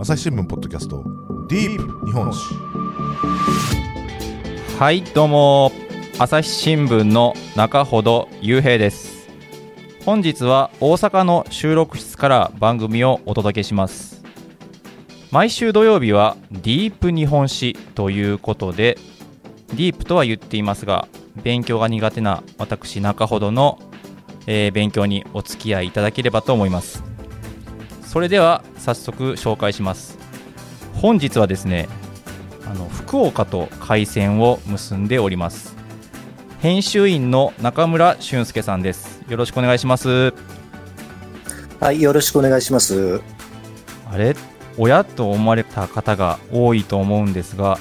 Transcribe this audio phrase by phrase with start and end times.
[0.00, 1.02] 朝日新聞ポッドキャスト
[1.48, 2.54] ディープ日本史。
[4.78, 5.72] はいどうも。
[6.20, 9.28] 朝日新聞の中ほど雄平です。
[10.04, 14.22] 本日は大阪の収録室から番組をお届けします。
[15.32, 18.98] 毎週土曜日はディープ日本史ということで
[19.70, 21.08] ディープとは言っていますが
[21.42, 23.80] 勉強が苦手な私中ほどの、
[24.46, 27.17] えー勉強にお付き合いいただければと思います。
[28.08, 30.16] それでは早速紹介します。
[30.94, 31.90] 本日はですね
[32.64, 35.76] あの福岡と回線を結んでおります。
[36.60, 39.22] 編集員の中村俊介さんです。
[39.28, 40.32] よろしくお願いします。
[41.80, 43.20] はい、よろしくお願いします。
[44.10, 44.34] あれ？
[44.78, 47.78] 親と思われた方が多いと思うんですが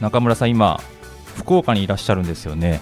[0.00, 0.80] 中村さん今
[1.38, 2.80] 福岡にいらっしゃるんですよね。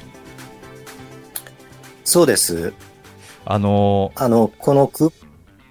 [2.05, 2.75] そうです。
[3.47, 5.11] あのあの、このく、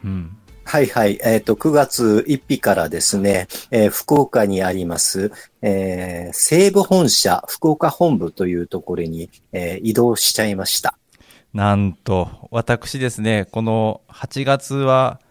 [0.03, 0.35] うん
[0.75, 10.97] はいはい、えっ、と、9月1日からですね、えー福岡にあります、えー西部本社、福岡本部というところに、えー移動しちゃいました。
[11.53, 15.21] なんと私ですねこの8月は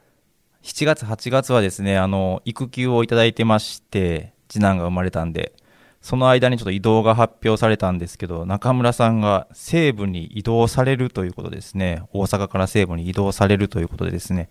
[0.62, 5.52] 7月8月はですねあの育休をいただいてまして次男が生まれたんで
[6.00, 12.02] その間にちょっと移動が発表されたんですけど中村さんが西部に移動されるということですね。
[12.14, 14.48] 大阪から西部に移動されるということでですね。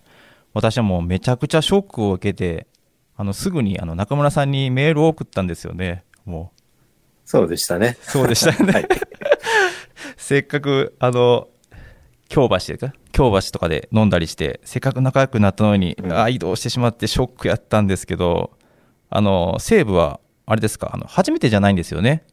[0.54, 2.66] 私はもうめちゃくちゃショックを受けて
[3.16, 6.04] あのすぐにあの中村さんにメールを送ったんですよね。
[6.24, 6.52] も
[7.24, 7.98] そうでしたね。
[8.00, 8.88] うそうでしたよね、はい。
[10.16, 11.48] せっかくあの
[12.28, 16.12] 京橋ですか京橋とかで飲んだりしてせっかく仲良くなったのに、うん。
[16.12, 18.52] あー移動してしまってショックやったんですけど
[19.10, 22.24] あの西部はあれですかあの初めてじゃないんですよね。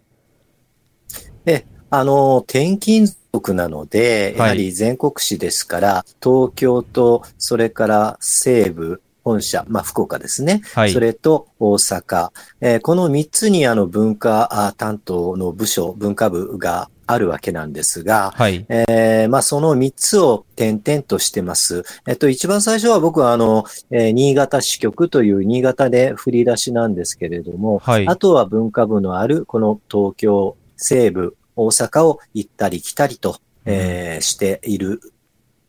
[1.45, 10.61] で、あの、転勤族なので、やはり全国紙ですから、東京と、それから西部、本社、まあ、福岡ですね。
[10.73, 12.31] はいそれと大阪。
[12.59, 21.83] えーこの3つにあの文化あ担当の部署、文化部があるわけなんですが、はいえーまあ、その3つを点々としてます。
[22.07, 35.01] えっと、一番最初は僕はあの、えー新潟支局という新潟で振り出しなんですけれども、はいあとは文化部のあるこの東京、西部、大阪を行ったり来たりと、えーしている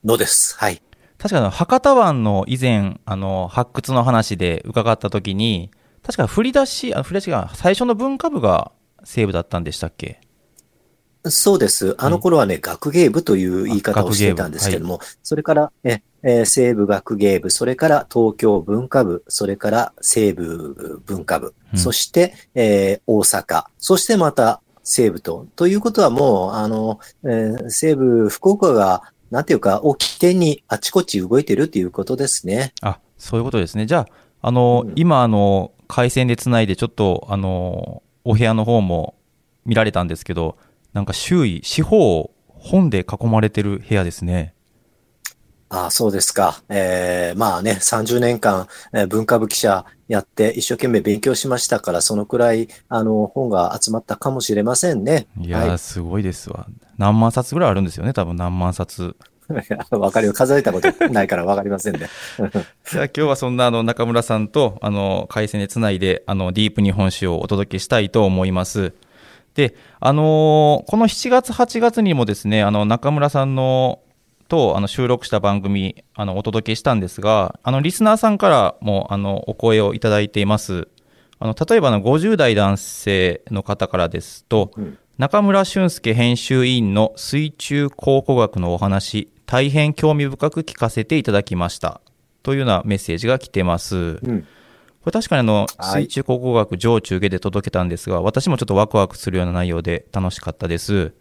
[0.04, 0.56] のです。
[0.56, 0.82] はい。
[1.19, 5.70] 確か博多湾の以前あの発掘の話で伺った時に
[6.03, 8.72] 確か振り出しあ振り出しが最初の文化部が
[9.04, 10.20] 西部だったんでしたっけ？
[11.26, 11.94] そうです。
[11.99, 21.78] あの頃はね、学芸部という言い方をしてたんですけども、それから、え、えー西部学芸部、それから東京文化部、それから西部文化部、うん。
[21.78, 25.47] そして、えー大阪、そしてまた西部と。
[25.56, 32.75] ということはもう、あの、えー西部福岡が、なんていうか、を起点にあちこち動いてるっていうことですね。
[32.82, 33.87] あそういうことですね。
[33.87, 34.09] じゃあ、
[34.43, 39.15] あの、うん今、あの、回線でつないで、ちょっと、あの、お部屋の方も
[39.65, 40.56] 見られたんですけど、
[40.93, 44.54] なんか周囲、四方を本で囲まれてる部屋ですね。
[45.75, 46.62] ああ、そうですか。
[46.69, 55.27] えーまあね、30年間、えー文化部記者やって一生懸命勉強しましたから、そのくらい、あの、本が集まったかもしれませんね。
[55.41, 56.66] いやー、はいすごいですわ。
[56.99, 59.16] 何万冊ぐらいあるんですよね、多分何万冊。
[59.91, 60.34] わかるよ。
[60.34, 62.09] 数えたことないからわかりませんね。
[62.91, 68.93] じゃあ今日はそんなあの中村さんとあの回線でつないであのディープ日本史をお届けしたいと思います。
[69.55, 74.00] で、あのーこの7月8月にもですね、あの中村さんの
[74.52, 80.88] とあの収録した番組あのお届けしたんですが、あのリスナーさんからもあのお声をいただいています。
[81.38, 92.00] あの例えばあの50代男性の方からですと、うん中村俊介編集委員の水中考古学のお話、大変興味深く聞かせていただきました。
[92.42, 93.96] というようなメッセージが来てます。
[93.96, 94.42] うん。
[94.42, 94.46] こ
[95.06, 101.12] れ確かにあの、はい水中考古学上中下で届けたんですが、私もちょっとワクワクするような内容で楽しかったです。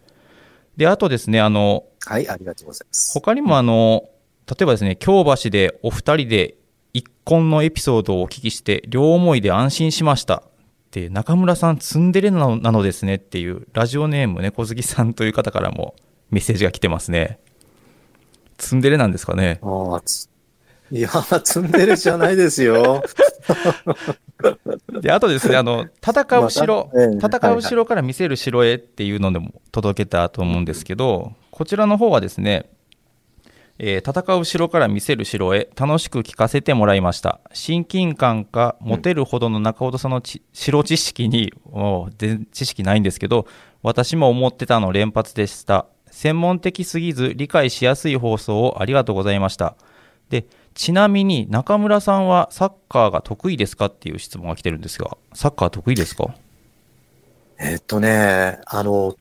[0.76, 3.12] で、あとですね、あの、はい、ありがとうございます。
[3.14, 4.08] 他にもあの、
[4.46, 6.56] 例えばですね、京橋でお二人で
[6.92, 10.42] 一婚のエピソードをお聞きして、両思いで安心しました。
[10.90, 15.94] で、中村さんツンデレなのですねっていう、ラジオネーム猫好きさんという方からも
[16.30, 17.38] メッセージが来てますね。
[18.58, 19.58] ツンデレなんですかね。
[19.62, 20.28] ああ、つ
[20.90, 21.08] いや、
[21.44, 23.02] 積んでるじゃないですよ。
[25.00, 26.90] で、あとですね、あの、戦う城、
[27.20, 32.70] 戦う城から見せる城へっていうのでも届けたと思うんですけど、こちらの方はですね、
[33.78, 37.40] えー戦う城から見せる城へ楽しく聞かせてもらいました。
[37.52, 43.46] 親近感か持てるほどの中ほどそのち城知識に、もう全知識ないんですけど、
[43.82, 45.86] 私も思ってたの連発でした。
[46.10, 49.76] 専門的すぎず理解しやすい放送をありがとうございました。
[50.28, 56.34] でちなみに中村さんはサッカーが得意ですかっていう質問が来てるんですが、サッカー得意ですか？
[57.58, 59.14] えっとね、あの、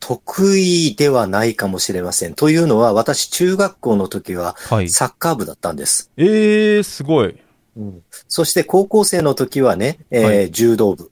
[0.00, 2.34] 得意ではないかもしれません。
[2.34, 4.88] というのは、私、中学校の時ははい。
[4.88, 6.10] サッカー部だったんです。
[6.16, 7.36] えー、すごい。
[7.76, 11.10] うんそして、高校生の時はね、えーはい柔道部。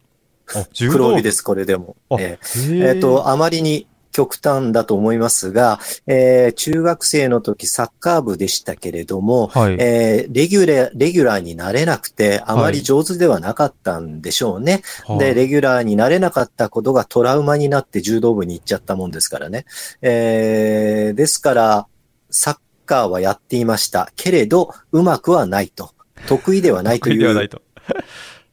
[0.54, 1.96] あ、柔黒道部帯です、これでも。
[2.18, 9.76] えーえっと、あまりに極端だと思いますが、えー中学生の時サッカー部でしたけれども、はい。
[9.80, 14.82] えーレギュラー、レギュラーになれなくて、あまり上手ではなかったんでしょうね。
[15.06, 19.66] はいで、レギュラーになれなかったことがトラウマになって柔道部に行っちゃったもんですからね。
[20.00, 21.86] えーですから、
[22.30, 22.56] サッ
[22.86, 24.12] カーはやっていました。
[24.14, 25.90] けれど、うまくはないと。
[26.28, 27.60] 得意ではないと得意ではいなういと。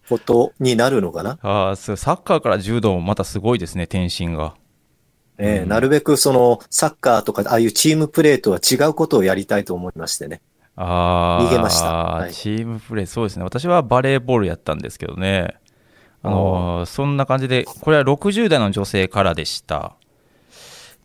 [0.10, 1.38] ことになるのかな。
[1.44, 4.56] ああ、そうサッカーから柔道もまたすごいですね、転身が。
[5.38, 10.42] うんえーなるべくその、サッカーとか、ああいうチームプレーとは違うことをやりたいと思いましてね。
[10.76, 13.44] ああ、逃げましたはいチームプレー、そうですね。
[13.44, 15.56] 私はバレーボールやったんですけどね。
[16.24, 19.96] あのーそんな感じで、これは60代の女性からでした。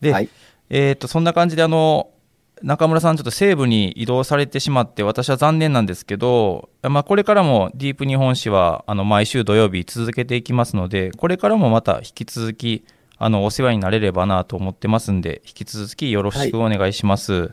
[0.00, 0.29] で、はい。
[0.69, 2.11] えっ、と、そんな感じで、あの、
[2.62, 12.84] 中村さん、ちょっと西部に移動されてしまって、私は残念なんですけど、まあ、これからもディープ日本史は、あの、毎週土曜日続けていきますので、これからもまた引き続き、
[13.19, 17.53] あの、お世話になれればなと思ってますんで、引き続きよろしくお願いします。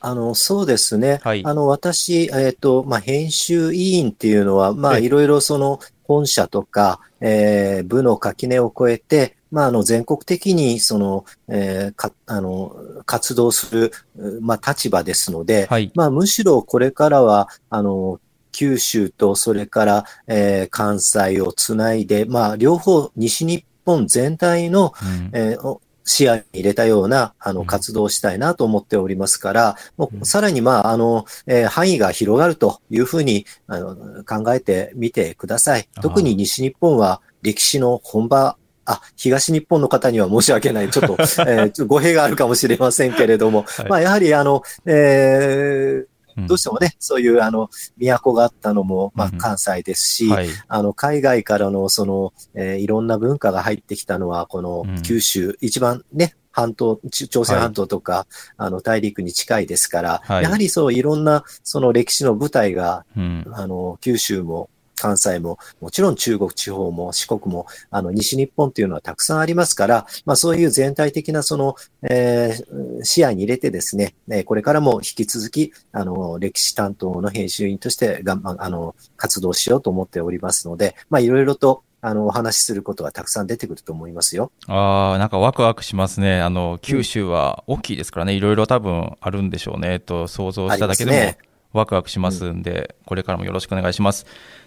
[0.00, 1.20] あの、そうですね。
[1.22, 12.74] はいあの、私、えっ、と、まあ、編集委員っていうのは、まあ、ええいろいろその、本社とか、えー部の垣根を越えて、まあ、あの、全国的に、その、えーか、あの、
[13.04, 15.92] 活動する、うまあ、立場ですので、はい。
[15.94, 18.18] まあ、むしろこれからは、あの、
[18.52, 25.30] 九州と、それから、えー関西をつないで、まあ、両方、西日本全体の、うん。
[25.32, 27.66] えーを視野に入れたような、あの、うん。
[27.66, 30.20] 活動をしたいなと思っておりますから、もうん。
[30.22, 35.88] う、さらに、まあ、あの、えー範囲が広がるというふうに、あの、考えてみてください。
[36.00, 38.56] 特に西日本は歴史の本場、
[38.86, 40.90] あ、東日本の方には申し訳ない。
[40.90, 43.88] ちょっと、 えーちょっと語弊があるかもしれませんけれども、はい。
[43.88, 46.06] まあ、やはり、あの、えーうん
[46.46, 50.48] どうしてもね、そういう、あの、都があったのも、まあう、ん関西ですし、はい。
[50.68, 55.02] あの、海外からの、その、えーいろんな文化が入ってきたのは、このうん。
[55.02, 58.26] 九州、一番ね、半島、ち朝鮮半島とか、
[58.56, 60.44] あの、大陸に近いですから、はい。
[60.44, 63.44] やはりそう、いろんな、その歴史の舞台が、うん。
[63.52, 64.68] あの、九州も、
[65.00, 84.50] 関西も、もちろん中国地方も四国も、あの、西日本っていうのはたくさんありますから、まあそういう全体的なその、えー視野に入れてですね、えーこれからも引き続き、あの、歴史担当の編集員としてがん、あの、活動しようと思っておりますので、まあいろいろと、あの、お話しすることはたくさん出てくると思いますよ。
[84.66, 86.40] ああ、なんかワクワクしますね。
[86.40, 94.26] あの、九州は大きいですからね、いろいろ多分あるんでしょうね、と想像しただけでもワクワクしますんで、これからもよろしくお願いします。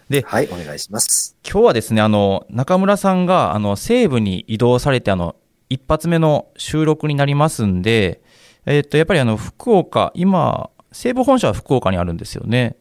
[0.09, 1.37] で、はい、お願いします。
[1.43, 5.35] 今日はですね、あの、中村さんが、あの、西部に移動されて、あの、
[5.69, 8.21] 一発目の収録になりますんで、
[8.65, 12.75] えっと、やっぱりあの、福岡、今、西部本社は福岡にあるんですよね。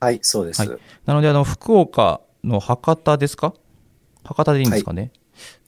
[0.00, 0.66] はい、そうです。
[0.66, 3.54] はいなので、あの、福岡の博多ですか？
[4.24, 5.10] 博多でいいんですかね？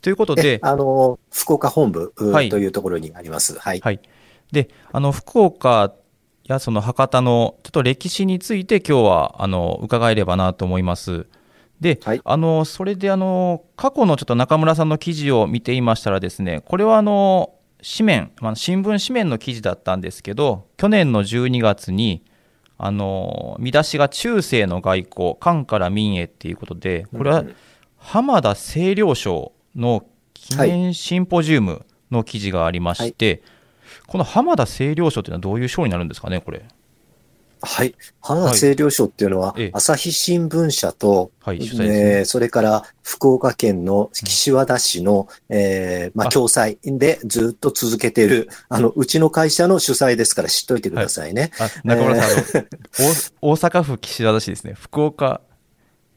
[0.02, 3.58] ということえで、あの、福岡本部うはいというところにあります。
[3.58, 3.80] はい。
[3.80, 4.00] はい。
[4.52, 5.92] で、あの、福岡
[6.52, 11.26] やその博多のちょっと歴史について今日は、あの、伺えればなと思います。
[11.80, 12.20] で、はい。
[12.24, 22.22] あの、それであの、過去のちょっと中村さんの記事を見ていましたらですね、これはあの、紙面、まあ、新聞紙面の記事だったんですけど、去年の12月に、
[22.76, 27.54] あの、見出しが中世の外交、官から民へっていうことで、これはうん。
[27.96, 33.42] 浜田清涼賞の記念シンポジウムの記事がありまして、
[34.10, 36.64] この浜田清涼賞というのはどういう賞になるんですかね、これ？
[37.62, 37.94] はい。
[38.20, 51.52] 花田清涼賞っていうのはええ、朝日新聞社と、はいえーそれから福岡県の岸和田市の、えーまあ、あ共催でずっと続けている、あの、うちの会社の主催ですから知っといてくださいね。
[51.60, 52.68] あ中村さん、あの
[53.40, 54.72] 大大阪府岸和田市ですね。
[54.72, 55.40] 福岡、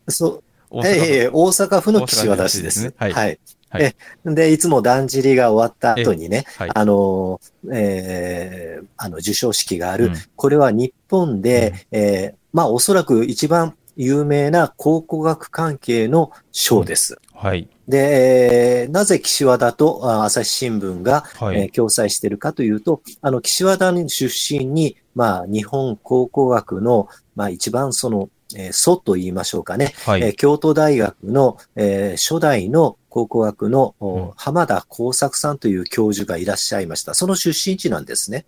[0.07, 0.87] そう、大阪府。
[0.87, 2.81] ええ大阪府の岸和田市です。
[2.81, 3.39] ですねはいはい。
[3.73, 10.05] はいえで、いつもだんじりが終わった後にね、はいあの、えーあの、授賞式がある。
[10.05, 17.17] うんこれは日本で、えーまあ、おそらく一番有名な考古学関係の賞です。
[17.33, 17.67] はい。
[17.87, 29.93] で、えーなぜ岸和田とあ朝日新聞が、はいえー共催しているかというと、あの、岸和田出身に、まあ、日本考古学の、まあ、一番その、えー祖と言いましょうかね。
[30.05, 30.21] はい。
[30.21, 37.13] えー京都大学の、えー初代の考古学の、浜田耕作さんという教授がいらっしゃいました。
[37.13, 38.47] その出身地なんですね。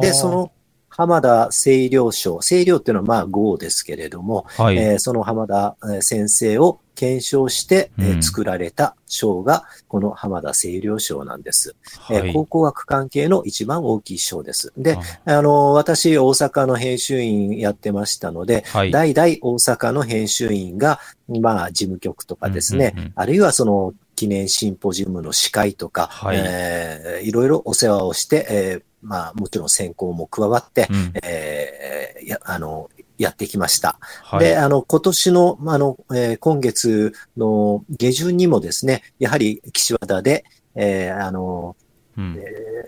[0.00, 0.52] で、その、
[0.88, 4.76] 浜田清涼賞、清涼っていうのはまあ号ですけれども、はい。
[4.78, 11.74] えーその浜田先生を検証して、えーうん作られた賞が、この浜田清涼賞なんです。
[11.98, 12.16] はい。
[12.18, 14.72] えー考古学関係の一番大きい賞です。
[14.76, 18.90] で、ああの、私、大阪の編集員やってましたので、はい。
[18.90, 32.90] 代々大阪の編集員が、まあ、事務局とかですね、うんうんうんあるいはその記念シンポジウムの司会とか、はいえーいろいろお世話をして、えーまあ、もちろん選考も加わって、うんえーや、あの、
[33.22, 33.98] やってきました。
[34.22, 34.40] はい。
[34.40, 41.76] で、あの、今年の、あの、えー今月の下旬にもですね、やはり岸和田で、えーあの、
[42.16, 42.36] うん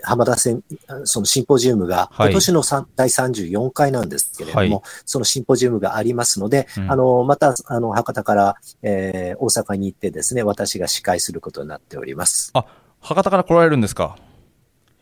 [0.02, 0.62] 浜田線、
[1.04, 12.52] そのシンポジウムが、はい今年のさん第34回なんですけれども、はそのシンポジウムがありますので、うんあの、また、あの、博多から、えー大阪に行ってですね、私が司会することになっております。
[13.00, 14.16] 博多から来られるんですか？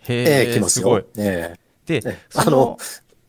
[0.03, 1.07] へええ、ー来ますすごいよ。。
[1.19, 1.55] え
[1.87, 2.79] でえ、そあの、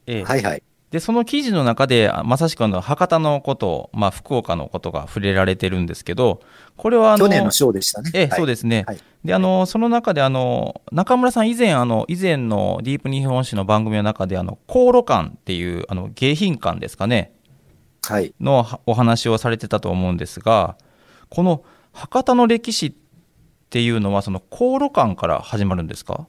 [0.07, 0.63] ええーはいはい。
[0.91, 6.41] で、その記事の中で、あまさしくあの博多のこと、まあ、福岡のことが触れられてるんですけど、
[6.75, 8.11] これはあの、去年の賞でしたね。
[8.13, 8.83] ええ、はいそうですね。
[8.85, 17.31] はいで、あの、その中で、あの、中村さん以前、あの、以前のディープ日本史の番組の中で、あの、航路館っていう、あの、迎賓館ですかね、
[18.01, 18.33] はい。
[18.41, 20.75] のはお話をされてたと思うんですが、
[21.29, 22.93] この博多の歴史っ
[23.69, 26.25] ていうのは、その航路館から始まるんですか？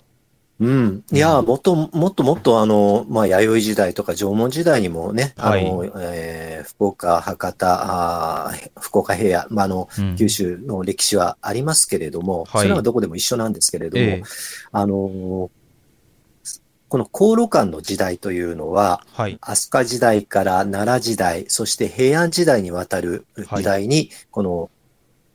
[0.62, 1.04] うん。
[1.11, 5.92] いや、もっと、もっともっと、あの、まあ、弥生時代とか縄文時代にもね、あの、はい。
[6.00, 10.16] えー福岡、博多、あー福岡平野、まあ、あの、うん。
[10.16, 12.62] 九州の歴史はありますけれども、はい。
[12.62, 14.23] それはどこでも一緒なんですけれども、ええ。
[14.71, 15.50] あの、
[16.88, 19.38] この航路間の時代というのは、はい。
[19.40, 24.82] 飛鳥時代から奈良時代、そして平安時代にわたる時代に、この、げ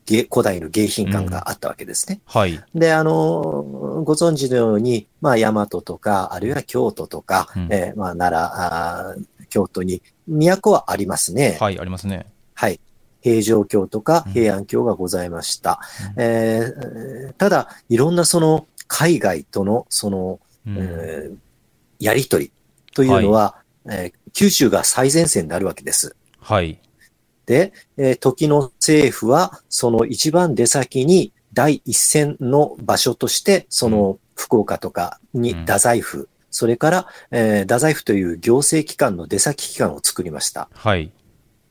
[0.08, 2.22] 古代の迎賓館があったわけですね。
[2.26, 2.64] はい。
[2.74, 11.58] で、あの、ご存知のように、まあ、大和とか、あるいは京都とか、うんえーまあ、奈良京都に、都はありますね。
[11.60, 12.26] はい、ありますね。
[12.54, 12.80] はい。
[13.22, 15.82] 平城京とかうん平安京がございました。
[16.16, 21.36] うんえーただ、いろんなその、海外との、その、うんえー
[22.00, 22.52] やりとり
[22.94, 23.56] というのは、
[23.90, 26.16] えー九州が最前線になるわけです。
[26.40, 26.80] はい。
[27.48, 40.70] で、えー時の政府は、その一番出先に第一線の場所として、その福岡とかにうん太宰府、それから、えー太宰府という行政機関の出先機関を作りました。
[40.74, 41.12] はい。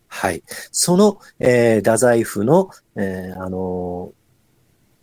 [0.08, 0.42] はい。
[0.72, 4.16] その、えー太宰府の、えーあのー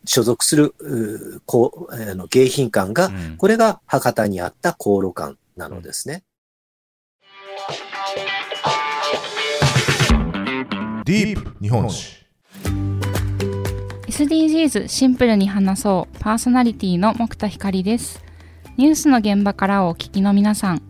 [0.06, 6.24] 所属する、うーこう、えーあの迎賓館が、うんこれが博多にあった航路館なのですね。
[11.06, 12.26] ディープ日本史。
[14.08, 16.20] SDGs シンプルに話そう。
[16.20, 18.24] パーソナリティの木田光です。
[18.78, 20.82] ニュースの現場からお聞きの皆さん。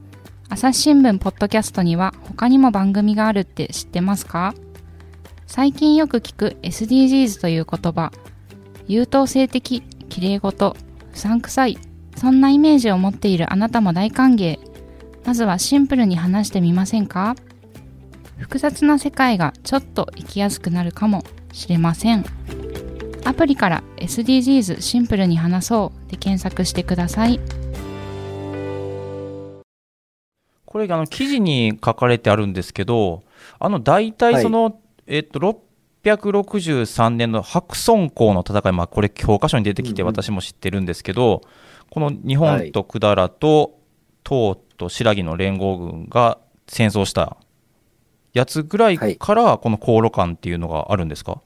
[0.49, 4.53] 朝日新聞ポッドキャストには他にも番組があるって知ってますか？
[5.47, 8.11] 最近よく聞く SDGs という言葉。
[8.87, 10.75] 優等生的綺麗事。
[11.11, 11.79] うさんくさい。
[12.17, 14.59] そんなイメージを持っているあなたも大歓迎。
[15.25, 17.35] まずはシンプルに話してみませんか？
[18.37, 22.25] 複雑な世界がちょっと生きやすくなるかもしれません。
[23.25, 27.39] アプリから SDGs シンプルに話そうで検索してください。
[30.65, 33.23] これ、あの、記事に書かれてあるんですけど、
[33.59, 35.39] あの、大体その、えっと、
[36.03, 40.13] 663年の白村江の戦い、まあ、これ教科書に出てきてうんうん。
[40.15, 41.41] 私も知ってるんですけど、
[41.91, 43.79] この日本と百済と
[44.23, 47.37] 唐と新羅の連合軍が戦争した
[48.33, 51.41] やつぐらいから、この航路館っていうのがあるんですか、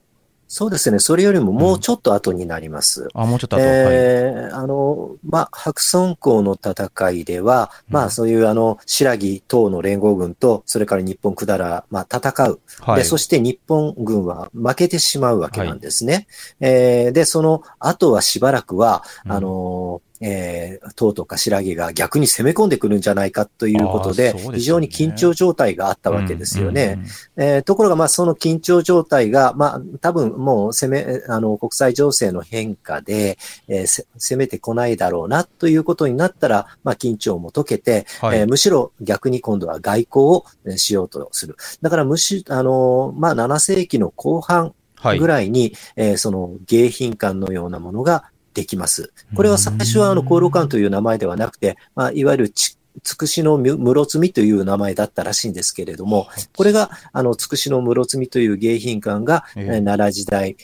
[0.47, 0.99] そうですね。
[0.99, 3.09] それよりももうちょっと後になります。
[3.13, 3.73] あ、もうちょっと後、はい。
[3.91, 12.59] えーあの、まあ、白村江の戦いでは、まあ、そういうあの、白木等の連合軍と、それから日本百済、まあ、戦う。
[12.79, 16.27] はいで、そして日本軍は負けてしまうわけなんですね。
[16.61, 26.83] えーで、その後はしばらくは、うんあの、えー、唐とか白木が逆に攻め込んでくるんじゃないかということで、でね非常に緊張状態があったわけですよね。
[26.83, 27.07] うんうんうん
[27.37, 41.55] えーところが、まあ、その緊張状態が、まあ、多分もう攻め、あの、国際情勢の変化で、えーせ攻めてこないだろうな、ということになったら、まあ、緊張も解けて、はいえーむしろ逆に今度は外交をえーしようとする。
[41.81, 48.23] だから、むし、あの、まあ、7世紀の後半はいぐらいに、えーその、迎賓館のようなものが
[48.57, 49.13] できます。
[49.35, 60.57] これは最初は、あの、航路館という名前ではなくて、まあ、いわゆるちつくしの室積みという名前だったらしいんですけれども、これが、あの、つくしの室積みという迎賓館が、えー、奈良時代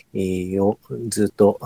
[0.60, 1.60] をずっと、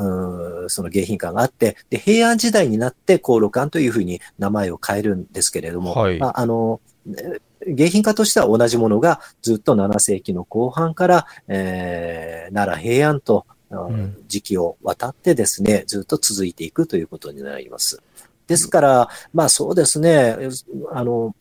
[0.68, 6.82] その迎賓館があって、で、平安時代になって航路館というふうに名前を変えるんですけれども、はい、まあ、あの、
[7.66, 13.46] 迎賓館としては同じものがずっと7世紀の後半から、えー、奈良平安と、
[14.28, 18.02] 時期を渡ってですね、ずっと続いていくということになります。
[18.48, 20.38] ですから、まあそうですね、
[20.92, 21.36] あの、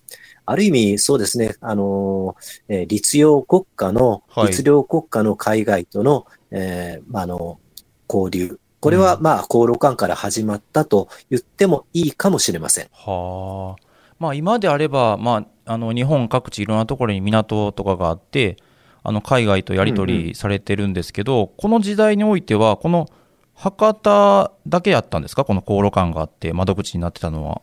[0.46, 2.36] ある意味そうですね、あの、
[2.68, 7.58] えー、律用国家の、律令国家の海外との、えー、まあ、あの、
[8.08, 8.60] 交流。
[8.78, 12.88] これは、まあ、航路間から始まったと言ってもいいかもしれません。
[12.92, 13.82] はあ。
[14.20, 18.56] まあ、今であれば、まあ、あの、日本各地いろんなところに港とかがあって、
[19.08, 23.08] あの、海外とやり取りされてるんですけど、うんうん、この時代においては、この
[23.54, 25.44] 博多だけやったんですか？
[25.44, 27.62] この航路館があって窓口になってたのは。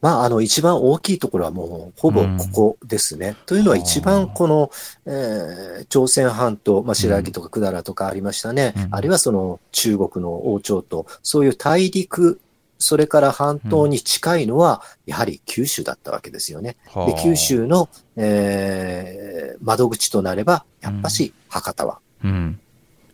[0.00, 3.28] まあ、あの、一番大きいところはもう、ほぼここですね。
[3.28, 4.70] うん、というのは一番この、
[5.04, 8.74] えー、朝鮮半島、まあ、白木とか百済とかありましたね。
[8.76, 12.40] うん、あるいはその中国の王朝と、そういう大陸、
[12.78, 16.76] それから半島に近いのは、やはり九州だったわけですよね。
[16.94, 22.00] うん、で九州の、えー、窓口となれば、やっぱし博多は。
[22.24, 22.60] うん。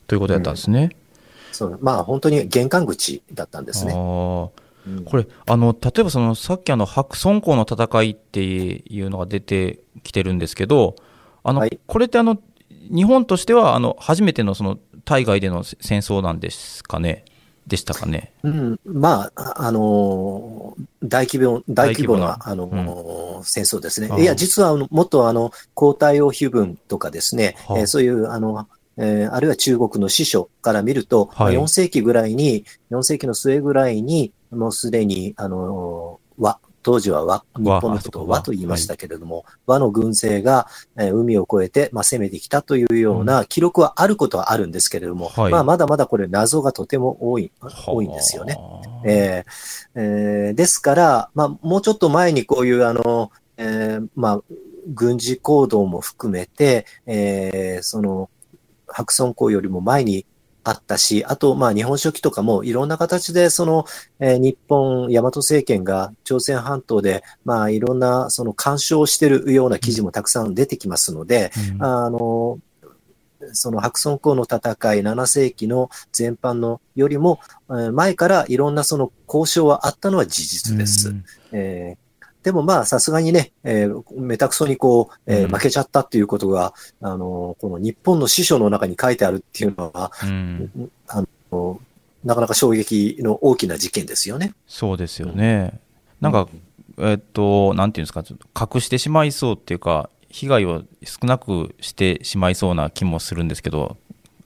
[0.07, 0.91] ということやったんですね。
[1.53, 1.79] そう。
[1.81, 3.93] まあ本当に玄関口だったんですね。
[3.93, 4.53] こ
[5.17, 10.97] れあの例えばそのさっきあの白村江の戦いっていうのが出てきてるんですけど
[11.43, 12.39] あの、はい、これってあの
[12.95, 17.25] 日本としてはあの初めてのその対外での戦争なんですかね？
[17.67, 18.33] でしたかね。
[18.43, 24.23] うん、まあ、あの大規模、大規模な、あの、うん、戦争ですね。
[24.23, 28.67] いや、実は、もっと、あの、皇太王碑文とかですね、はあ、えー、そういう、あの、
[28.97, 47.51] えー、あるいは中国の司書から見ると、はい、4世紀ぐらいに、4世紀の末ぐらいに、もうすでに、あの、和、当時は和、日本のことを和と言いましたけれども、はい、和の軍勢が、えー、海を越えて、まあ、攻めてきたというような記録はあることはあるんですけれども、うん、まあ、まだまだこれ謎がとても多い、
[47.87, 48.59] 多いんですよね。
[49.05, 54.43] えーえー、ですから、まあ、もうちょっと前にこういうあの、えー、まあ、
[54.87, 58.29] 軍事行動も含めて、えー、その、
[58.87, 60.27] 白村江よりも前に
[60.65, 63.85] あったし、あと、まあ、日本書紀とかもいろんな形で、その、
[64.19, 72.59] えー、日本、大和政権が朝鮮半島で、まあ、いろんな、その、干渉してるような記事もたくさん出てきますので、うん、あの、
[73.53, 77.41] その白村江の戦い、7世紀の全般のよりも、
[77.93, 81.11] 前からいろんなその交渉はあったのは事実です。
[81.11, 82.04] うん、えー
[82.45, 91.81] でもまあ、さすがにね、えー、めたくそにこう、えー、負けちゃったっていうことが、うん、あの、この日本の師匠の中に書いてあるっていうのは、うん、あの、
[92.23, 94.53] なかなか衝撃の大きな事件ですよね。
[94.67, 95.71] そうですよね。
[95.73, 95.81] うん、
[96.21, 96.49] なんか、
[96.99, 98.23] えっと、なんていうんですか、
[98.75, 103.97] 隠してしまいそうっていうか、被害を少なくしてしまいそうな気もするんですけど、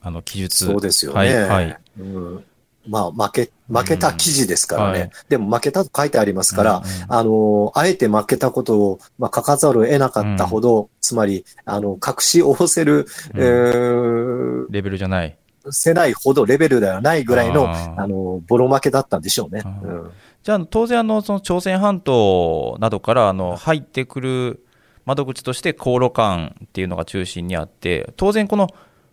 [0.01, 0.67] あの記述。
[0.67, 1.19] そうですよね。
[1.19, 1.47] はい。
[1.49, 2.45] はい、うん
[2.89, 4.99] まあ、負け、負けた記事ですからね。
[4.99, 5.01] うん。
[5.03, 15.37] はい、でも負けたと書いてありますから、うんあの、あえて負けたことを、まあ、書かざるを得なかったほど、うん、つまり、あの、隠しおせる、うん、えー、レベルじゃない。
[15.71, 19.63] せないほどレベルではないぐらいの、あの、ボロ負けだったんでしょうね。
[19.65, 20.11] うん、
[20.43, 24.65] じゃあ、当然、あの、その朝鮮半島などから、あの、入ってくる
[25.05, 28.69] 窓口として航路館っていうのが中心にあって、当然この、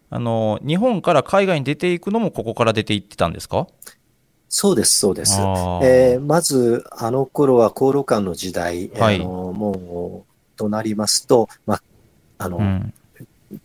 [0.09, 3.67] あの日本から海外に出ていくのもここから出ていってたんですか？
[4.47, 5.33] そうです、そうです。
[5.83, 11.81] えー、まず、あの頃は航路間の時代、はい、あのもう、となりますと、まあ、
[12.37, 12.93] あの、うん、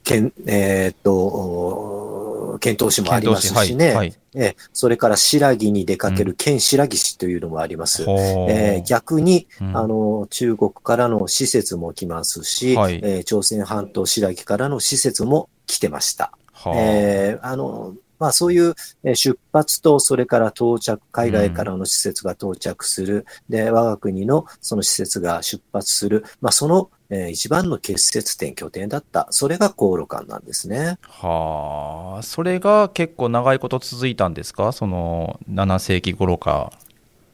[0.02, 8.02] けんえー、っと、遣唐使もありますしね、はいはい、えそれから白木に出かける県白木市というのもあります。
[8.02, 8.06] う。
[8.06, 8.10] ん、
[8.50, 16.32] えー、逆に、うん、あの、中国からの施設も来ますし、はい、えー、朝鮮半島白木からの施設も来てました。
[16.52, 18.74] はあ、えー、あの、まあそういう
[19.14, 30.98] 出発と、それから到着、海外からの施設が到着する、うん、で、我が国のその施設が出発する、まあその、えー、一番の結節点、拠点だった、それが航路館なんですね。
[31.02, 34.72] はあ、それが結構長いこと続いたんですか？
[34.72, 36.72] その7世紀頃か。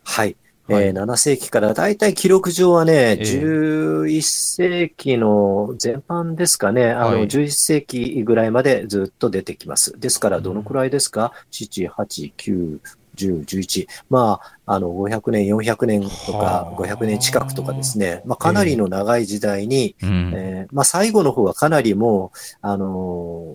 [0.05, 0.37] はい。
[0.69, 9.99] はい、えー、7世紀からだいたい記録上はね、えー、11世紀の前半ですかね、あの、11世紀ぐらいまでずっと出てきます。
[9.99, 12.81] ですから、どのくらいですか、うん、?7、8、9、
[13.17, 13.87] 10、11。
[14.11, 18.23] まあ、あの、500年、400年とか、500年近くとかですね。
[18.25, 23.55] まあ、かなりの長い時代に、えー、えー、まあ、最後の方はかなりもう、あの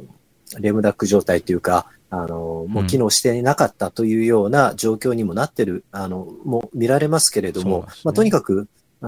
[0.55, 8.67] ー、レムダック状態というか、あの、もう機能していなかったというような状況にもなってる、あの、も見られますけれども、ね、まあ、とにかく、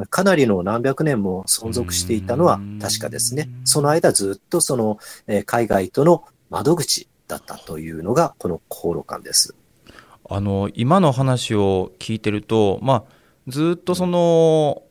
[0.10, 3.50] かなりの何百年も存続していたのは確かですね。
[3.64, 9.54] その間ずっとその、えー、海外との窓口だったというのが、この航路館です。
[10.30, 13.04] あの、今の話を聞いてると、まあ、
[13.50, 14.84] ずっとその、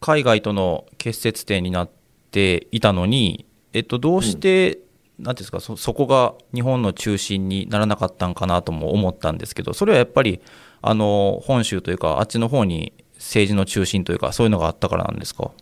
[0.00, 1.90] 海外との結節点になっ
[2.30, 4.82] ていたのに、えっと、どうして、うん、
[5.22, 10.40] なんですかそ、そこが日本の中心にならなかったんかなとも思ったんですけど、それはやっぱり、
[10.82, 15.52] あの、本州というか、あっちの方に政治の中心というか、そういうのがあったからなんですか？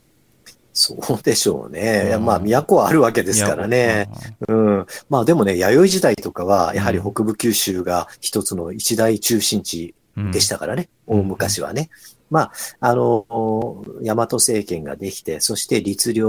[0.73, 2.13] そうでしょうね。
[2.15, 4.09] うん、まあ、都はあるわけですからね。
[4.49, 4.87] うん。
[5.11, 9.95] まあ、でもね、弥生時代とかは、やはり北部九州が一つの一大中心地
[10.33, 10.89] でしたからね。
[11.09, 11.91] うん、大昔はね。
[12.31, 16.23] まあ、あの、大和政権ができて、そして律令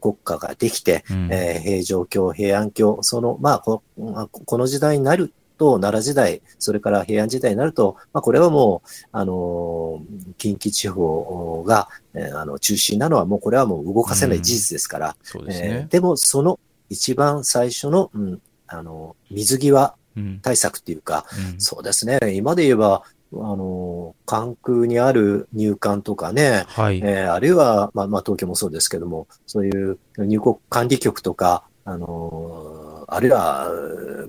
[0.00, 10.00] 国家ができて、うん、えー、平城京、平安京、その、まあこ、この時代になると、奈良時代、それから平安時代になると、まあ、これはもう、あの
[10.38, 15.60] 近畿地方が、えー、あの中心なのは、もうこれはもう動かせない事実ですから、うんで、ね。
[15.62, 16.58] えー、でもその
[16.88, 19.94] 一番最初の、うん、あの水際
[20.42, 23.02] 対策っていうか、うん、そうですね、今で言えば、
[23.34, 33.70] あの、関空にある入管とかね、はい、えー、あるいは、まあ、まあ、東京もそうですけども、そういう入国管理局とか、あの、あるいは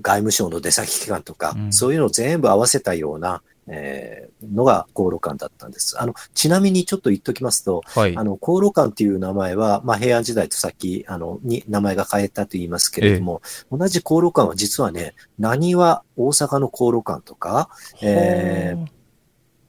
[0.02, 6.00] 務省の出先機関とか、うん、そういうのを全部合わせたような、えー、のが航路館だったんです。
[6.00, 17.70] あの、ちなみにちょっと言っときますと、はい、あの、航路館っていう名前は、まあ、平安時代とさっき、あの、に名前が変えたと言いますけれども、え同じ航路館は実はね、何は大阪の航路館とか、
[18.02, 18.86] えー、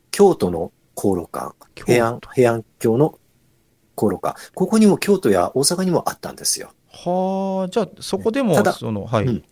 [0.10, 3.20] 京都の航路館、平安、平安京の
[3.96, 6.72] 航路館、ここにも京都や大阪にもあったんですよ。
[6.90, 9.26] はあ、じゃあそこでも、ただ、その、はい。
[9.26, 9.44] うん、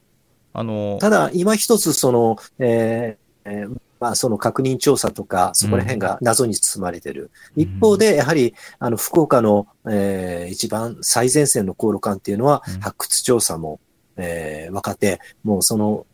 [0.54, 7.32] あのただ、今一つ、その、えーえー、まあ、その確認調査とか、そこら辺が謎に包まれてる。
[7.56, 13.80] うん、一方で、やはり、あの、福岡の、えー、一番最前線の航路館っていうのは、発掘調査も、
[14.16, 16.06] うん、えー、分かって、もうその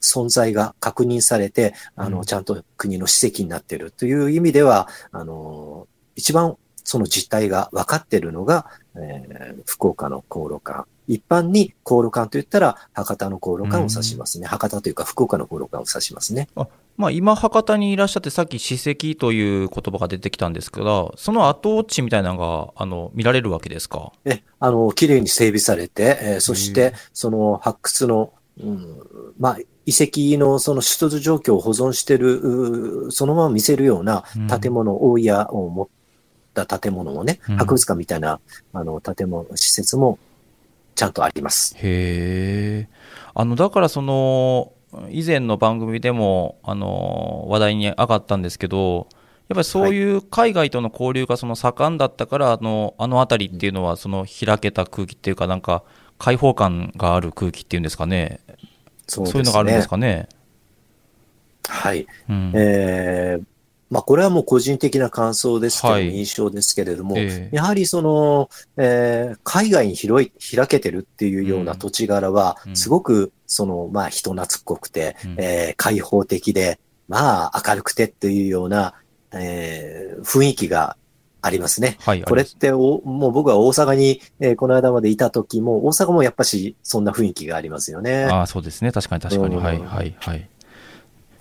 [0.00, 10.86] 存在が確認されて、あの、ちゃんと国の史跡になってるという意味では、あの、一番その実態が分かってるのが、えー、福岡の航路館。
[11.06, 14.46] 一般に航路館と言ったら、博多の航路館を指しますね。
[14.46, 16.48] 博多というか、福岡の航路館を指しますね。
[16.54, 24.12] あまあ、今、博多にいらっしゃって、さっき史跡という言葉が出てきたんですけど、その跡地みたいなのがあの見られるわけですか？
[24.24, 34.24] えあの綺麗に整備されて、えー、そしてその発掘の、うんまあ、遺跡のその出土状況を保存している、そのまま見せるような
[34.60, 35.88] 建物、うん、大家を持っ
[36.54, 38.38] た建物もね、博物館みたいな、
[38.72, 40.20] あの建物、施設も
[40.94, 41.74] ちゃんとあります。
[41.76, 42.88] へえ。
[43.34, 44.73] あの、だからその、
[45.10, 49.08] 以前の番組でも、あの、話題に上がったんですけど、
[49.48, 55.84] やっぱりそういう海外との交流がその盛んだったから、あの、あの辺りっていうのは、その開けた空気っていうか、なんか、
[56.18, 58.40] 開放感がある空気っていうんですかね。
[59.06, 60.28] そう、ね、いうのがあるんですかね。
[61.68, 62.06] はい。
[62.28, 63.44] うん、えー、
[63.90, 78.94] まあ、これはもう個人的な感想ですけど、はい、印象ですけれども、えー、やはりその、えー、海外に広い、開けてるっていうような土地柄は、すごく、その、まあ、人懐っこくて、うん、えー、開放的で、まあ、明るくてっていうような、
[79.32, 80.96] えー、雰囲気が
[81.40, 81.96] ありますね。
[82.00, 88.24] はい、これってお、もう僕は大阪に、えー、この間までいた時も、大阪もやっぱしそんな雰囲気がありますよね。
[88.24, 88.92] ああ、そうですね。
[88.92, 89.56] 確かに確かに。
[89.56, 90.48] うん、はい、はい、はい。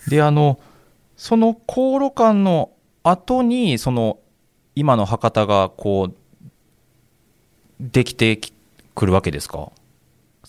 [0.10, 0.60] で、あの、
[1.16, 2.72] その航路館の
[3.04, 4.20] 後に、その、
[4.76, 6.16] 今の博多が、こう、
[7.80, 8.40] できて
[8.96, 9.72] くるわけですか？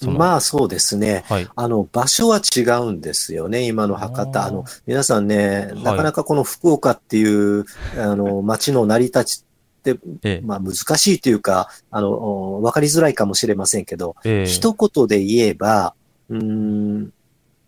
[0.02, 4.44] まあそうですね、はい、あの場所は違うんですよね、今の博多。
[4.44, 7.24] あの皆さんね、なかなかこの福岡ってい
[7.61, 7.64] う、
[7.96, 9.44] あの街の成り立ち
[9.92, 15.94] って、まあ難しいというか、あの、わかりづらいかもしれませんけど、ええ、一言で言えば、
[16.28, 17.11] うん、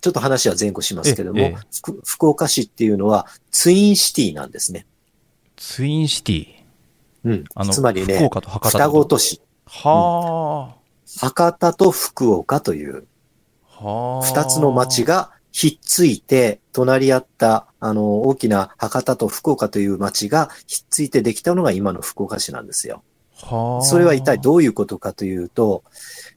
[0.00, 1.56] ちょっと話は前後しますけども、ええ、
[2.04, 4.86] 福岡市っていうのはツインシティなんですね。
[5.56, 6.46] ツインシティ。
[7.24, 7.44] うん。
[7.54, 8.28] あのつまりね、
[8.62, 9.40] 双子都市。
[9.66, 10.86] はあ、うん、
[11.20, 13.06] 博多と福岡という、
[13.78, 23.02] 二つの町がひっついて、隣り合った、あの、大きな博多と福岡という町がひっついてできたのが今の福岡市なんですよ。
[23.82, 25.82] それは一体どういうことかというと、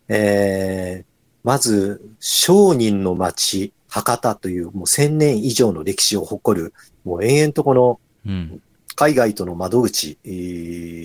[0.08, 1.06] えー、
[1.44, 8.00] まず、商人の町、博多というもう千年以上の歴史を誇る、もう延々とこの、
[8.96, 10.18] 海外との窓口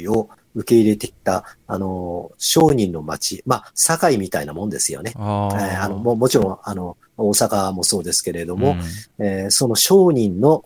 [0.09, 5.13] を受け入れてきた、あの、商人の町、まあ、堺みたいなもんですよね。
[5.17, 8.77] あーえーあのももちろん、あの、大阪もそうですけれども、
[9.19, 10.63] うんえーその商人の、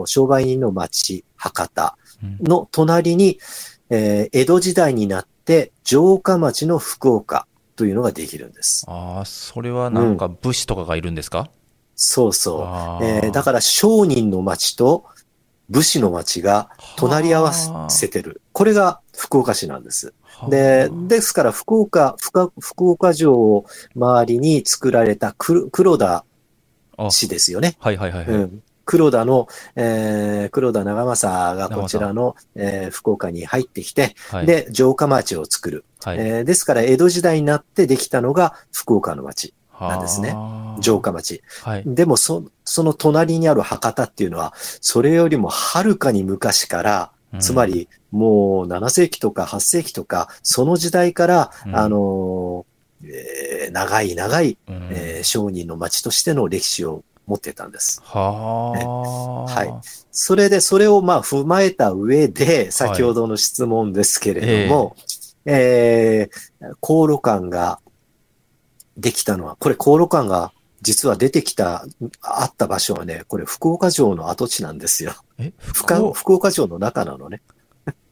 [0.00, 3.38] お商売人の町、博多うんの隣に、
[3.90, 7.46] えー江戸時代になって城下町の福岡
[7.76, 8.84] というのができるんです。
[8.88, 11.50] ああ、それはなんか武士とかがいるんですか、
[11.94, 12.62] そうそう。
[12.62, 15.04] あーえーだから商人の町と
[15.68, 17.52] 武士の町が隣り合わ
[17.88, 18.40] せてる。
[18.52, 20.14] これが福岡市なんです。
[20.22, 26.24] はあで、ですから福岡、福福岡城を周りに作られた黒黒田
[26.96, 27.76] あ市ですよね。
[27.78, 28.34] はいはいはいはい。
[28.34, 28.62] うん。
[28.84, 35.84] 黒田の、えー黒田長政がこちらの、えー福岡に入ってきて、はい、で、城下町を作る。
[36.04, 40.30] はい、えーですから、江戸時代になってできたのが福岡の町、なんですね。
[40.30, 40.82] はあ。
[40.82, 41.42] 城下町。
[41.62, 41.82] はい。
[41.86, 47.10] でも、そ、その隣にある博多っていうのは、それよりもはるかに昔から、
[47.40, 51.76] つまり、もう7世紀とか8世紀とか、その時代から、うん。
[51.76, 58.00] あのーえー長い長い、うん、うんえー商人の町としての歴史を持ってたんです。
[58.04, 59.74] はあ、はい。
[60.12, 64.96] それで、それをまあ踏まえた上で、先ほどの質問ですけれども、
[65.44, 67.80] えー、航路館が
[68.96, 71.84] できたのは、これ航路館が実は出てきた、
[72.20, 75.14] あった場所はね、これ福岡城の跡地なんですよ。
[75.38, 76.50] え、福福岡？
[76.50, 77.42] 城の中なのね。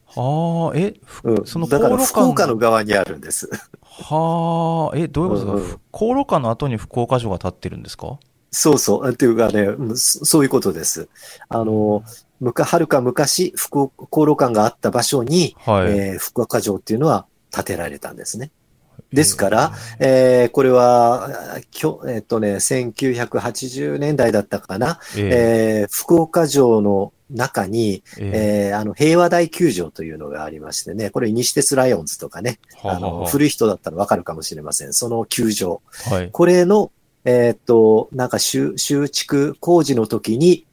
[0.06, 1.46] はあ、え、ふうん。
[1.46, 2.56] そのだから福岡館の？
[2.56, 3.50] 側にあるんです。
[3.82, 5.40] はあ、え、どういうこと？
[5.40, 8.18] ですか、うんうん航路館の後に福岡城が建ってるんですか？
[8.50, 9.10] そうそう。
[9.12, 11.08] っていうかね、うんそそういうことです。
[11.48, 12.02] あの、
[12.40, 15.92] むか、はるか昔、福岡、航路館があった場所に、はい。
[15.92, 18.50] えー福岡城っていうのは建てられたんですね。
[19.14, 34.92] ですから、えーこれは、あきょえっとね、1980年代だったかな、えー福岡城の中に、ーええーあの、平和大球場というのがありましてね、これ西鉄ライオンズとかね、ーははあの、は古い人だったらわかるかもしれません。
[34.92, 35.80] その球場。
[36.10, 36.30] はい。
[36.32, 36.90] これの、
[37.24, 40.66] えーっと、なんか修、修築工事の時に、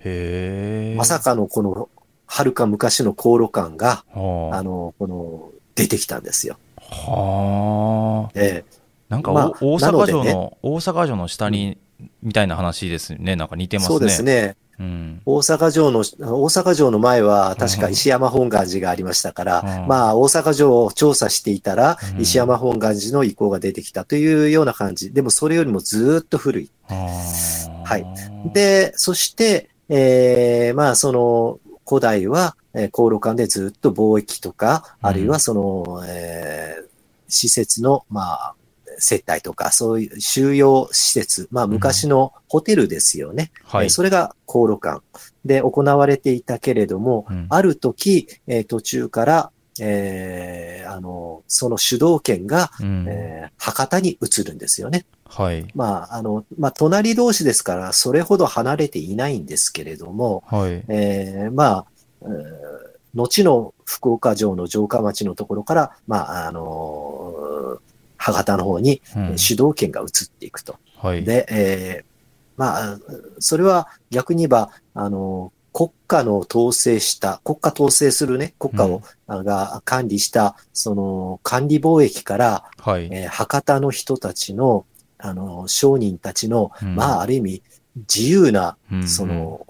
[0.00, 0.94] へえ。
[0.96, 1.88] まさかのこの、
[2.26, 4.58] はるか昔の航路館が、はあ。
[4.58, 6.58] あの、この、出てきたんですよ。
[6.92, 8.30] はあ。
[8.34, 11.76] えーなんかお、まあ大阪なのでね城の、大阪城の下に、
[12.22, 13.36] みたいな話ですね。
[13.36, 13.88] なんか似てますね。
[13.90, 14.22] そうです。
[14.22, 14.56] ね。
[14.80, 15.22] うん。
[15.26, 16.02] 大阪城の、大
[16.46, 25.12] 阪城の前は確か石山本願寺がありましたから、うんまあ大阪城を調査していたらう、ん石山本願寺の遺構が出てきたというような感じ。
[25.12, 26.70] でもそれよりもずーっと古い。
[26.84, 28.06] はあはい。
[28.54, 36.92] で、そして、えー、まあその古代は、えー、航路間でずっと貿易とか、うんあるいはその、えー
[37.34, 38.54] 施設の、まあ、
[38.98, 43.50] 接待とか、そういう収容施設、まあ昔のホテルですよね。
[43.64, 43.90] はいえー。
[43.90, 45.02] それが航路館
[45.46, 55.06] で行われていたけれども、うんある時、えー途中から、えーあの、その主導権が、うんえー博多に移るんですよね。
[55.24, 55.66] はい。
[55.74, 60.84] まあ、あの、まあ、隣同士ですから、それほど離れていないんですけれども、はい。
[60.88, 61.86] えーまあ、
[62.26, 67.80] えー後の福岡城の城下町のところから、まあ、あのー
[68.16, 70.76] 博多の方にうん主導権が移っていくと。
[70.96, 71.24] はい。
[71.24, 72.12] で、えー
[72.56, 72.98] まあ、
[73.38, 83.08] それは逆に言えば、あの、国家の統制した、国家統制するね、国家を、あが管理した、その管理貿易から、はい。
[83.10, 84.86] えー博多の人たちの、
[85.18, 87.62] あの、商人たちの、うんまあ、ある意味、
[87.96, 89.66] 自由な、うんその、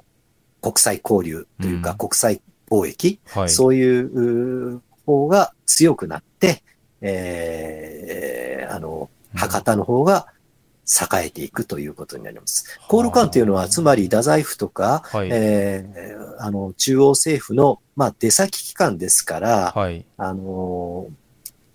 [0.62, 3.50] 国際交流というか、うん国際貿易、はい。
[3.50, 6.62] そういうう方が強くなって、
[7.02, 10.28] えーあの、博多の方が
[10.86, 12.78] 栄えていくということになります。
[12.88, 15.28] コール館というのは、つまり太宰府とか、はい。
[15.30, 20.04] えーあの、中央政府の、まあ、出先機関ですから、はい。
[20.16, 21.12] あのー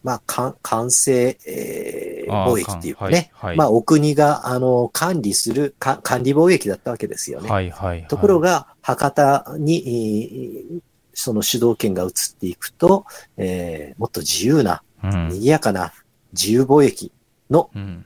[0.03, 3.55] まあ、か管制、えー貿易っていうかね、はい。
[3.55, 7.49] まあ、お国が、あの、管理する、か管理貿易だったわけですよね。
[7.49, 7.69] はい。
[7.69, 8.05] はい。
[8.07, 10.81] ところが、博多に、えー
[11.19, 13.05] その主導権が移っていくと、
[13.37, 15.91] えーもっと自由な、うん、賑やかな
[16.31, 17.11] 自由貿易
[17.49, 18.05] のうん。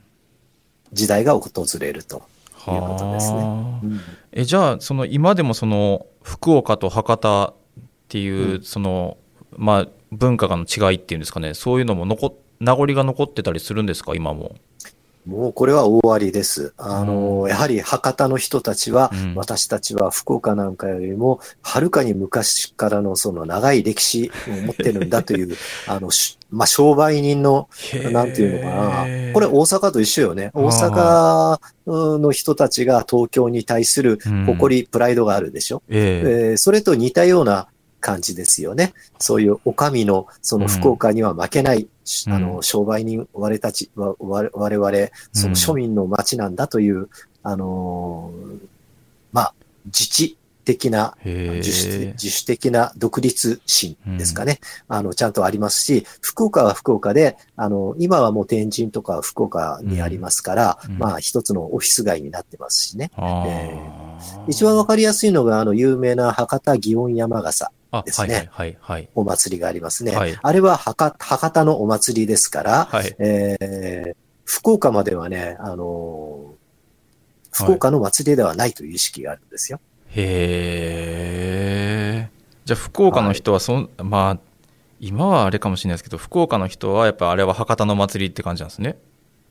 [0.94, 2.22] 時代が訪れると。
[2.68, 4.00] いうことですねはあうん
[4.32, 7.54] え、じゃあ、その、今でもその、福岡と博多っ
[8.08, 9.16] ていう、うんその、
[9.56, 14.54] まあ、文化の違いっていうんですかね、そういうのも残っ、名残が残ってたりするんですか、今も？
[15.26, 16.74] もうこれは大ありです。
[16.76, 25.56] あの、うんやはり博多の人たちは、うん私たちは福岡なんかよりも、はるかに昔からのその長い歴史を持ってるんだという、
[25.86, 27.68] あの、しまあ、商売人の、
[28.12, 29.32] なんていうのかな。
[29.32, 30.50] これ大阪と一緒よね。
[30.54, 31.58] 大阪
[32.18, 35.82] の人たちが東京に対するうん誇り、プライドがあるでしょ。
[35.88, 37.68] えええーそれと似たような
[38.00, 38.92] 感じですよね。
[39.18, 41.88] そういうお上の、その福岡には負けない、うん
[42.28, 44.90] あの、商売人、我たち、わ我我々、
[45.32, 47.08] その庶民の町なんだという、
[47.42, 48.68] あのー
[49.32, 49.54] まあ、
[49.86, 52.12] 自治的な、へ自主え。
[52.12, 54.60] 自主的な独立心ですかね。
[54.88, 63.10] あの、ちゃんとありますし、福岡は福岡で、あの、今はもう天神とか福岡にありますから、うんまあ、一つのオフィス街になってますしね。
[63.16, 63.80] あーえ
[64.48, 69.08] 一番わかりやすいのが、あの、有名な博多祇園山笠あですねはいはいはいはい。
[69.14, 70.16] お祭りがありますね。
[70.16, 73.14] はいあれは博博多のお祭りですから、はい。
[73.18, 76.62] えー福岡まではね、あのー
[77.54, 79.78] 福岡の祭りではないという意識があるんですよ。
[80.14, 80.20] へ
[82.26, 82.30] え。
[82.64, 84.38] じゃあ福岡の人はそん、まあ
[85.00, 88.96] 今はあれかもしれないですけど福岡の人はやっぱあれは博多の祭りって感じなんですね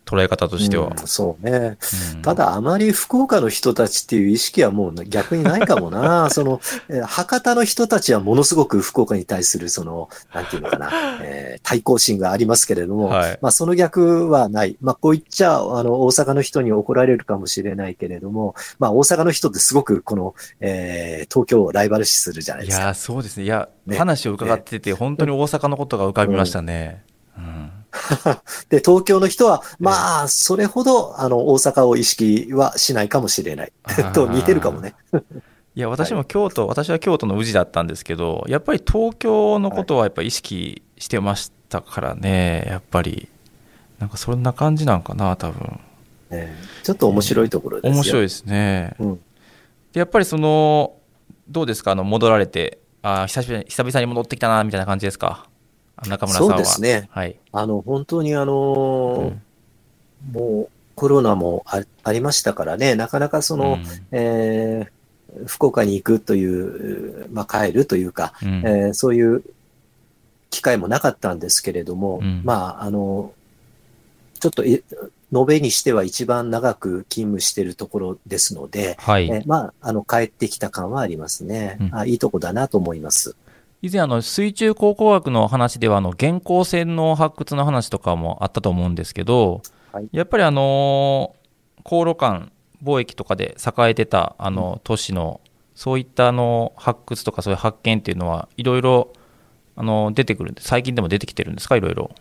[0.05, 1.77] 捉え方としては、うんそうね。
[2.15, 2.21] うん。
[2.21, 6.29] ただ、あまり福岡の人たちっていう意識はもう逆にないかもな。
[6.31, 10.89] その、えー博多の人たちはものすごく福岡に対する、その、なんていうのかな、
[11.21, 13.39] えー対抗心がありますけれども、はい。
[13.41, 14.77] まあ、その逆はない。
[14.81, 22.83] まあ、こう言っちゃ、あの、大阪の人に怒られるかもしれないけれども、まあ、大阪の人ってすごく、この、えー東京をライバル視するじゃないですか。
[22.83, 23.43] いやーそうですね。
[23.43, 23.97] いや、ね。
[23.97, 27.03] 話を伺ってて本当に大阪のことが浮かびましたね、
[27.37, 27.71] うん
[28.69, 33.71] で、東京の人は、まあ、それほど、あの、大阪を意識はしないかもしれない。
[34.13, 34.93] と似てるかもね。
[35.75, 43.29] いや 私も京都、私は京都の宇治だったんですけどやっぱり東京のことはやっぱり意識してましたからねやっぱり。
[43.99, 45.79] なんかそんな感じなんかな多分。
[46.31, 47.93] えーちょっと面白いところですよ。
[47.95, 49.15] 面白いですね、うん。
[49.93, 50.93] でやっぱりその
[51.47, 51.91] どうですか？
[51.91, 55.45] あの戻られてあー久々に戻ってきたなみたいな感じですか？
[55.45, 55.49] あ
[56.07, 56.51] 中村さんは。
[56.51, 57.07] そうですね。
[57.11, 59.41] はい、あの、本当にあのーうん。
[60.33, 63.85] もうコロナもあありましたからね、なかなかその、うん。
[64.11, 64.91] えー
[65.45, 68.49] 福岡に行くという、まあ、帰るというか、うん。
[68.65, 69.43] えーそういう
[70.49, 72.41] 機会もなかったんですけれども、うん。
[72.43, 73.31] まあ、あの、
[74.41, 74.83] ちょっとい、
[75.33, 79.29] 延べにしては一番長く勤務しているところですので、はい。
[79.29, 81.77] えーまあ、あの、帰ってきた感はありますね。
[81.79, 81.95] うん。
[81.95, 83.37] あいいとこだなと思います。
[83.81, 90.09] 以前あの水中考古学の話ではあの元寇船の発掘の話とかもあったと思うんですけど、はい。
[90.11, 91.35] やっぱりあの
[91.83, 92.51] 航路間
[92.83, 95.41] 貿易とかで栄えてたあの都市の
[95.73, 99.13] そういったあの発掘とかそういう発見っていうのはいろいろ
[99.75, 101.75] あの出てくるんで最近でも出てきてるんですか？
[101.75, 102.11] いろいろ。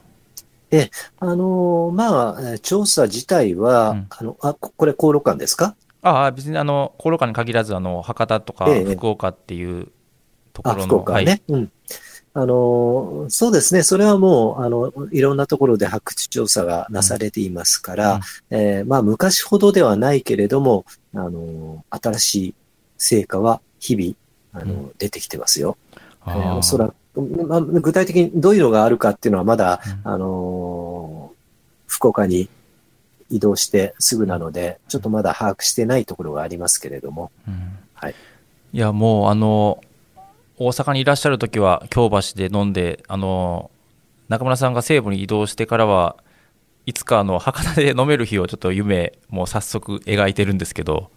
[1.18, 4.06] あのーまあ、えー調査自体は、うん。
[4.08, 5.74] あの、あ、ここれ、航路館ですか？
[6.00, 8.84] ああ別にあの航路間に限らずあの博多とかええ。
[8.94, 9.88] 福岡っていう
[10.52, 11.42] とこあ、ろの、福岡はね。
[11.48, 11.72] うん。
[12.32, 13.82] あのー、そうですね。
[13.82, 18.56] それはもう、あの、いろんなところで発掘調査がなされていますから、うん。
[18.56, 20.84] えーまあ、昔ほどではないけれども、
[21.14, 22.54] あのー、新しい
[22.98, 25.76] 成果は日々、あのー、う出てきてますよ。
[26.22, 30.12] あえーーおそらく、まあ、具体的にどういうのがあるかっていうのはまだ、うん。
[30.12, 31.40] あのー
[31.88, 32.48] 福岡に
[33.30, 37.78] 移動してすぐなので、ちょっとまだ把握してないところがありますけれども、うん。
[37.94, 38.14] はい。
[38.72, 39.82] いやもうあの
[40.62, 43.70] 大阪にいらっしゃる時は京橋で飲んであの
[44.28, 46.16] 中村さんが西部に移動してからは
[46.84, 51.10] いつかあの博多で飲める日をちょっと夢もう早速描いてるんですけど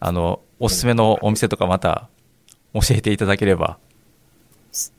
[0.00, 2.08] あのおすすめのお店とかまた
[2.74, 3.78] 教えていただければ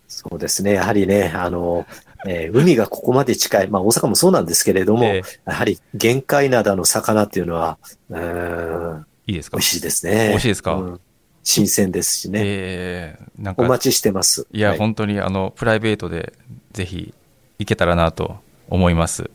[0.08, 0.74] そうですね。
[0.74, 1.86] やはりね、あの、
[2.26, 3.68] えー海がここまで近い。
[3.68, 7.78] まあ大阪もそうなんですけれども、えやはり限界灘の魚っていうのは、
[8.10, 9.58] うーん、いいですか？
[9.58, 10.30] 美味しいですね。
[10.30, 10.74] 美味しいですか？
[10.74, 11.02] うん
[11.44, 12.42] 新鮮ですしね。
[12.44, 14.48] えーなんかお待ちしてます。
[14.52, 16.34] いや、はい本当にあのプライベートで
[16.74, 17.14] ぜひ
[17.58, 19.30] 行けたらなと思います。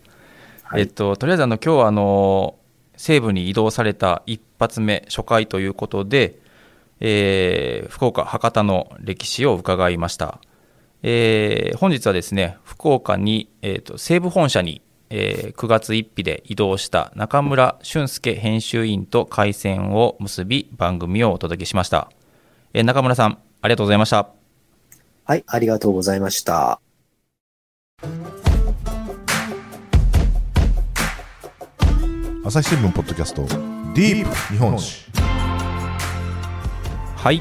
[0.63, 2.57] はいえっと、とりあえずあの今日はあの
[2.97, 6.39] 西部に移動された一発目初回ということで、
[7.01, 10.39] えー福岡博多の歴史を伺いました。
[11.03, 14.83] えー本日はですね福岡に、えーと西部本社に、
[15.17, 22.11] えー9月1日で移動した中村俊介編集員と回線を結び番組をお届けしました。
[22.73, 24.29] えー中村さんありがとうございました。
[25.25, 26.81] はい、ありがとうございました。
[32.45, 33.43] 朝日新聞ポッドキャスト
[33.95, 35.07] ディープ日本史
[37.17, 37.41] はい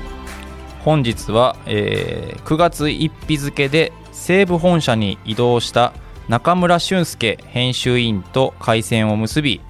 [0.86, 5.93] 本日は、えー9月1日付で西部本社に移動した
[6.29, 9.62] 中村俊介編集員と回線を結び、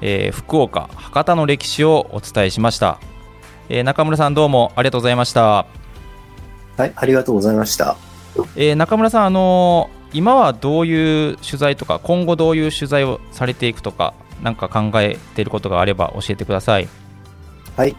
[0.00, 3.00] えー福岡博多の歴史をお伝えしました、
[3.68, 5.66] えー中村さんどうもありがとうございました、
[6.76, 7.96] はい、ありがとうございました。
[8.56, 16.88] えー中村さんあのー今はどういう取材とか今後どういう取材をされていくとかなんか考えていることがあれば教えてください
[17.76, 17.94] はい。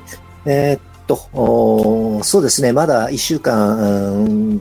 [0.45, 4.59] えーっと、そうですね、まだ1週間、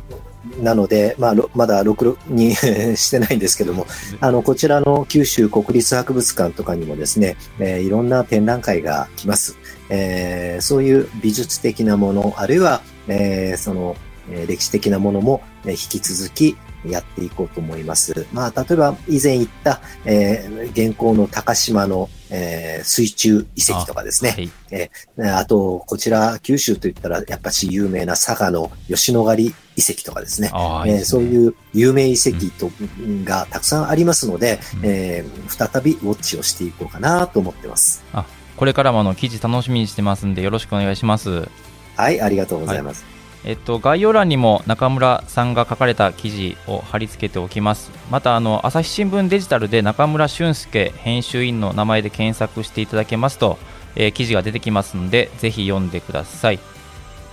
[0.61, 2.55] なので、まあ、まだ録に
[2.97, 3.87] してないんですけども、
[4.21, 9.57] あの、こちらの九州国立博物館とかにもですね、えー、いろんな展覧会が来ます。
[9.89, 13.97] えー、そういう美術的なもの、あるいは、えー、その、
[14.29, 18.27] え歴史的なものも、え引き続きやっていこうと思います。
[18.33, 24.31] まあ、例えば以前言った、えー、現行の高島の、えー、水中遺跡とかですね。
[24.31, 30.51] あ,、はいえー、あと、こちら、九州といったら、やっぱし有名な佐賀の吉野ヶ里遺跡とかですね。
[30.53, 32.71] えー、そういう有名遺跡と、
[33.01, 38.05] うん、がたくさんありますので、うん、えー、再びウォッチをしていこうかなと思ってます。
[38.13, 38.25] あ、
[38.57, 41.49] これからもあの記事楽しみにしてますんで、よろしくお願いします。
[41.97, 43.05] はい、ありがとうございます。
[43.05, 43.16] はい
[43.47, 47.93] えっと、概要欄にも中村さんが書かれた記事を貼り付けておきます。
[48.11, 53.57] また、あの朝日新聞デジタルで中村俊介編集員の名前で検索していただけますと、
[53.95, 56.59] えー、記事が出てきますので、ぜひ読んでください、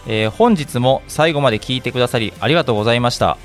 [0.05, 3.38] えー、本日も最後まで聞いてくださりありがとうございました。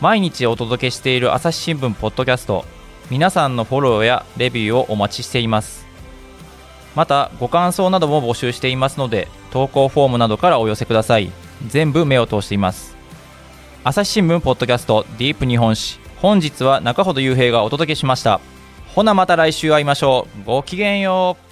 [0.00, 2.64] 毎日お届けしている朝日新聞ポッドキャスト、
[3.08, 5.86] 皆さんのフォローやレビューをお待ちしています。
[6.96, 11.30] また、ご感想なども募集していますので、投稿フォームなどからお寄せください。
[11.66, 12.96] 全部目を通しています。
[13.84, 15.98] 朝日新聞ポッドキャストディープ日本史。
[16.20, 18.40] 本日は中ほど雄平がお届けしました。
[18.94, 20.44] ほなまた来週会いましょう。
[20.44, 21.47] ごきげんよう。